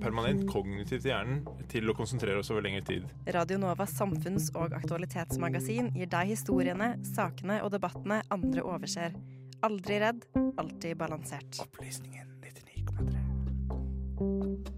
[0.00, 3.08] permanent kognitivt i hjernen til å konsentrere oss over lengre tid.
[3.36, 9.10] Radio Novas samfunns- og aktualitetsmagasin gir deg historiene, sakene og debattene andre overser.
[9.66, 10.24] Aldri redd,
[10.56, 11.60] alltid balansert.
[11.66, 14.77] Opplysningen 99,3.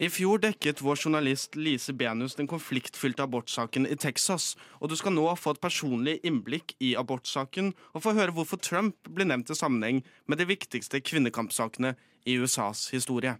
[0.00, 5.12] I fjor dekket vår journalist Lise Benus den konfliktfylte abortsaken i Texas, og du skal
[5.12, 9.56] nå få et personlig innblikk i abortsaken og få høre hvorfor Trump blir nevnt i
[9.58, 11.92] sammenheng med de viktigste kvinnekampsakene
[12.24, 13.34] i USAs historie.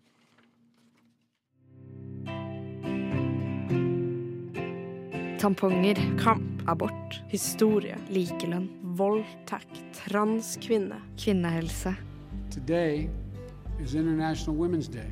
[5.41, 5.97] Tamponger.
[6.21, 6.45] Kamp.
[6.69, 7.23] Abort.
[7.33, 7.97] Historie.
[8.13, 8.69] Likelønn.
[9.01, 9.81] Voldtekt.
[9.97, 11.01] Transkvinne.
[11.17, 11.97] Kvinnehelse.
[12.53, 13.09] Today
[13.81, 15.09] is International Women's Day,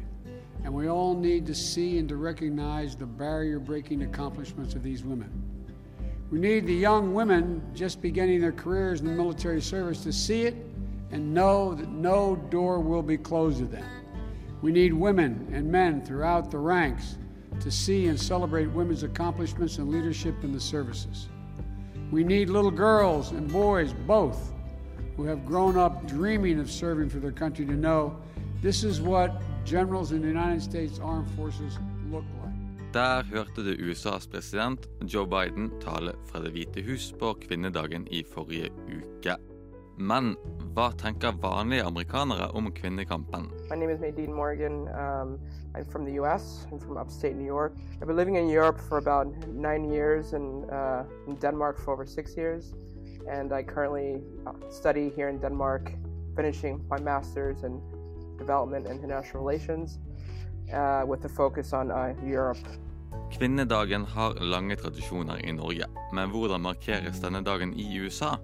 [0.65, 5.05] and we all need to see and to recognize the barrier breaking accomplishments of these
[5.05, 5.31] women.
[6.31, 10.43] We need the young women just beginning their careers in the military service to see
[10.43, 10.55] it
[11.11, 13.85] and know that no door will be closed to them.
[14.61, 17.17] We need women and men throughout the ranks
[17.61, 21.29] to see and celebrate women's accomplishments and leadership in the services.
[22.11, 24.53] We need little girls and boys, both,
[25.17, 28.17] who have grown up dreaming of serving for their country to know
[28.61, 31.79] this is what generals in the United States Armed Forces
[32.11, 32.93] look like.
[32.93, 38.25] Der hørte du USAs president Joe Biden tale fra Det hvite hus på kvinnedagen i
[38.35, 39.37] forrige uke.
[39.99, 40.37] Men
[40.75, 43.51] hva tenker vanlige amerikanere om kvinnekampen?
[43.71, 44.89] My name is Nadine Morgan.
[44.89, 45.39] Um,
[45.75, 46.67] I'm from the U.S.
[46.73, 47.73] I'm from upstate New York.
[48.01, 52.07] I've been living in Europe for about nine years and uh, in Denmark for over
[52.07, 52.73] six years.
[53.31, 55.93] And I currently uh, study here in Denmark,
[56.37, 57.83] finishing my master's in
[58.39, 59.99] development and international relations
[60.73, 62.59] uh, with a focus on uh, Europe.
[63.31, 68.39] Kvinnedagen har lange tradisjoner i Norge, men hvordan markeres denne dagen i USA?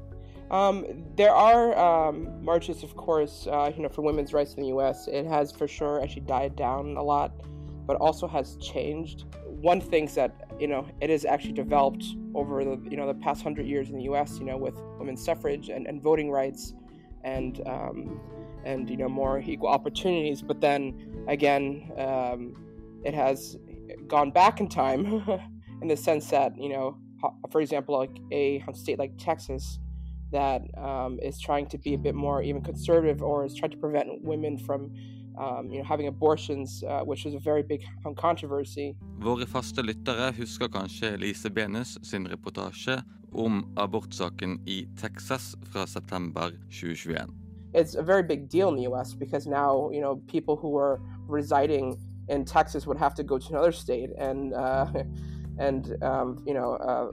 [0.51, 0.85] Um,
[1.17, 5.09] there are um, marches, of course, uh, you know, for women's rights in the U.S.
[5.09, 7.33] It has for sure actually died down a lot,
[7.87, 9.25] but also has changed.
[9.47, 13.43] One thing's that you know it has actually developed over the you know the past
[13.43, 14.39] hundred years in the U.S.
[14.39, 16.75] You know, with women's suffrage and, and voting rights,
[17.25, 18.21] and um,
[18.65, 20.43] and you know more equal opportunities.
[20.43, 22.57] But then again, um,
[23.05, 23.57] it has
[24.07, 25.23] gone back in time
[25.83, 26.97] in the sense that you know,
[27.51, 29.79] for example, like a state like Texas
[30.33, 33.77] that um, is trying to be a bit more even conservative or is trying to
[33.77, 34.93] prevent women from
[35.39, 37.83] um, you know, having abortions, uh, which is a very big
[38.17, 38.97] controversy.
[39.19, 43.03] Våre faste lyttere husker kanskje Lise Benus sin reportasje
[43.33, 47.44] om abortsaken i Texas fra september 2021.
[47.75, 49.15] It's a very big deal in the U.S.
[49.15, 51.99] because now you know people who are residing
[52.29, 54.87] in Texas would have to go to another state and uh,
[55.59, 57.11] and um, you know uh,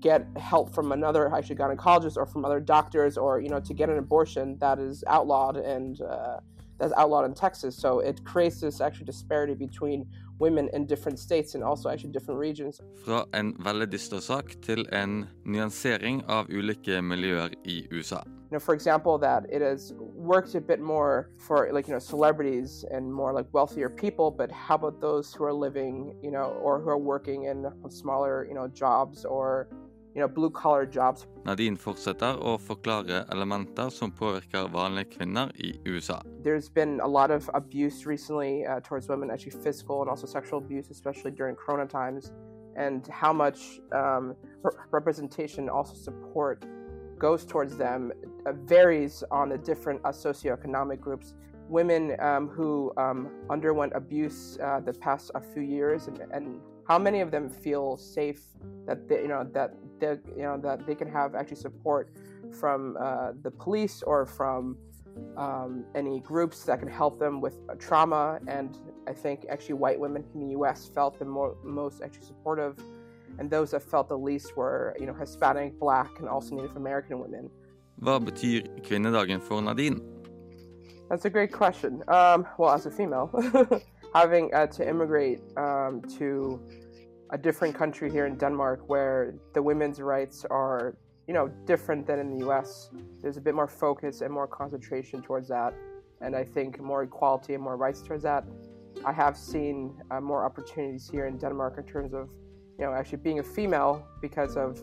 [0.00, 3.88] get help from another actually gynecologist or from other doctors or you know to get
[3.88, 6.38] an abortion that is outlawed and uh,
[6.78, 7.76] that's outlawed in Texas.
[7.76, 10.06] So it creates this actually disparity between
[10.38, 12.80] women in different states and also actually different regions.
[13.04, 14.56] Fra en veldig dyster sak
[14.92, 18.35] en nyansering av ulike miljøer i USA.
[18.46, 21.98] You know, for example, that it has worked a bit more for like you know
[21.98, 26.56] celebrities and more like wealthier people, but how about those who are living, you know,
[26.62, 29.66] or who are working in smaller, you know, jobs or
[30.14, 31.26] you know blue collar jobs?
[31.44, 36.22] Nadine fortsetter å forklare elementer som påvirker vanlige kvinner i USA.
[36.44, 40.60] There's been a lot of abuse recently uh, towards women, actually physical and also sexual
[40.60, 42.30] abuse, especially during Corona times,
[42.76, 44.36] and how much um,
[44.92, 46.64] representation, also support,
[47.18, 48.12] goes towards them
[48.46, 51.34] uh, varies on the different uh, socioeconomic groups.
[51.68, 56.98] Women um, who um, underwent abuse uh, the past a few years, and, and how
[56.98, 58.40] many of them feel safe
[58.86, 62.12] that they, you know that they, you know that they can have actually support
[62.52, 64.76] from uh, the police or from
[65.36, 68.38] um, any groups that can help them with uh, trauma.
[68.46, 70.86] And I think actually white women in the U.S.
[70.86, 72.78] felt the mo- most actually supportive,
[73.38, 77.20] and those that felt the least were you know Hispanic, Black, and also Native American
[77.20, 77.50] women.
[78.00, 80.00] Hva betyr kvinnedagen for Nadine?
[81.08, 82.02] That's a great question.
[82.08, 83.30] Um, well, as a female,
[84.14, 86.60] having uh, to immigrate um, to
[87.30, 90.96] a different country here in Denmark where the women's rights are,
[91.26, 92.90] you know, different than in the U.S.
[93.20, 95.74] There's a bit more focus and more concentration towards that,
[96.20, 98.44] and I think more equality and more rights towards that.
[99.04, 102.28] I have seen uh, more opportunities here in Denmark in terms of
[102.78, 104.82] you know, actually being a female because of,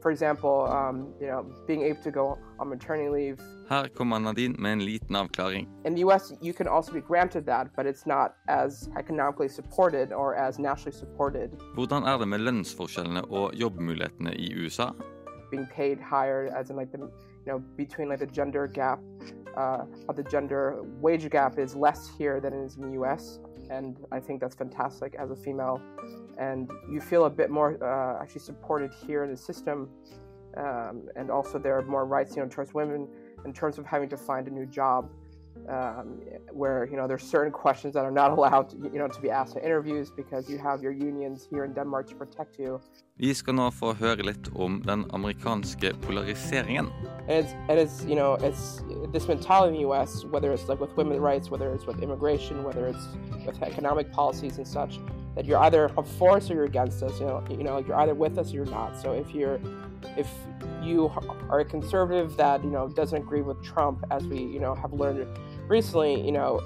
[0.00, 3.40] for example, um, you know, being able to go on maternity leave.
[3.68, 5.68] Her kommer Nadine med en liten avklaring.
[5.84, 10.12] In the U.S., you can also be granted that, but it's not as economically supported
[10.12, 11.50] or as nationally supported.
[11.74, 14.90] Hvordan er det med lønnsforskjellene og jobbmulighetene i USA?
[15.50, 18.98] Being paid higher, as in like the, you know, between like the gender gap,
[19.56, 19.84] uh,
[20.14, 23.38] the gender wage gap is less here than it is in the U.S.
[23.70, 25.80] And I think that's fantastic as a female
[26.38, 29.88] and you feel a bit more uh, actually supported here in the system.
[30.56, 33.08] Um, and also, there are more rights, you know, towards women
[33.44, 35.10] in terms of having to find a new job,
[35.68, 36.20] um,
[36.52, 39.30] where you know there's certain questions that are not allowed, to, you know, to be
[39.30, 42.80] asked in interviews because you have your unions here in Denmark to protect you.
[43.16, 46.90] Vi skal nå få høre litt om den amerikanske polariseringen.
[47.28, 50.24] And it's, and it's you know it's this mentality in the U.S.
[50.24, 53.06] Whether it's like with women's rights, whether it's with immigration, whether it's
[53.46, 54.98] with economic policies and such
[55.34, 57.18] that you're either for us or you're against us.
[57.20, 59.00] You know, you know, you're either with us or you're not.
[59.00, 59.58] So if you're,
[60.16, 60.28] if
[60.84, 61.10] you
[61.50, 64.92] are a conservative that you know doesn't agree with Trump, as we you know have
[64.92, 65.26] learned
[65.68, 66.60] recently, you know,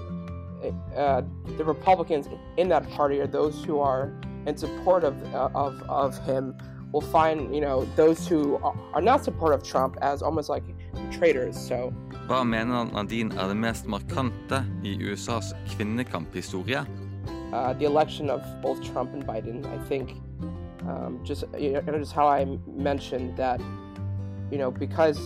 [0.97, 1.23] uh,
[1.57, 4.13] the Republicans in that party are those who are
[4.47, 6.57] in support of uh, of of him.
[6.91, 8.57] Will find you know those who
[8.95, 10.65] are not supportive of Trump as almost like
[11.11, 11.55] traitors.
[11.55, 11.93] So.
[12.29, 16.87] Hva mener Nadine er det mest markante i USAs kvinnekamphistorie?
[17.53, 19.65] uh, the election of both Trump and Biden.
[19.67, 20.21] I think
[20.83, 23.61] um, just you know, just how I mentioned that
[24.51, 25.19] you know because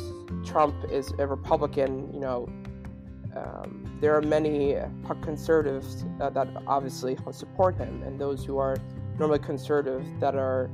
[0.45, 2.49] Trump is a Republican, you know.
[3.35, 4.77] Um, there are many
[5.23, 8.77] conservatives uh, that obviously support him, and those who are
[9.19, 10.69] normally conservative that are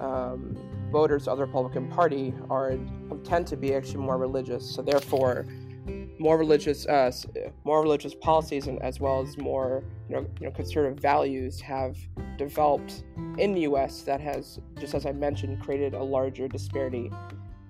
[0.00, 0.56] um,
[0.90, 2.78] voters of the Republican Party are
[3.24, 4.74] tend to be actually more religious.
[4.74, 5.46] So therefore,
[6.18, 7.10] more religious, uh,
[7.64, 11.96] more religious policies, and as well as more you know, you know, conservative values have
[12.36, 13.04] developed
[13.38, 14.02] in the U.S.
[14.02, 17.10] that has, just as I mentioned, created a larger disparity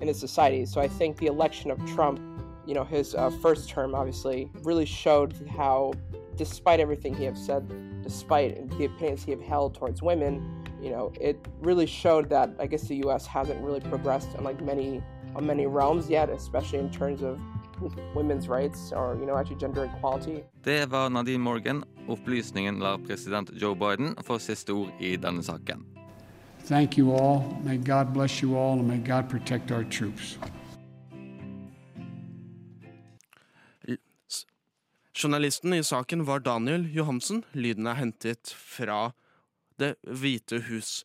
[0.01, 0.67] in the society.
[0.67, 2.21] So I think the election of Trump,
[2.67, 5.93] you know, his uh, first term, obviously, really showed how,
[6.37, 7.63] despite everything he have said,
[8.03, 12.67] despite the opinions he have held towards women, you know, it really showed that I
[12.67, 13.27] guess the U.S.
[13.27, 15.03] hasn't really progressed in like many
[15.35, 17.39] on many realms yet, especially in terms of
[18.15, 20.45] women's rights or you know actually gender equality.
[20.63, 21.85] Det var Nadine Morgan.
[22.09, 25.92] Opplysningen lar president Joe Biden få siste ord i denne saken.
[26.65, 27.61] Thank you all.
[27.65, 30.39] May God bless you all and may God protect our troops.
[35.15, 37.45] Journalisten i saken var Daniel Johansen.
[37.53, 39.13] Lyden er hentet fra
[39.79, 41.05] Det hvite hus.